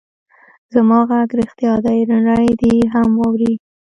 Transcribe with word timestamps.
زما 0.73 0.99
غږ 1.09 1.29
رښتیا 1.39 1.73
دی؛ 1.85 1.99
نړۍ 2.27 2.47
دې 2.61 2.73
هم 2.93 3.09
واوري. 3.19 3.53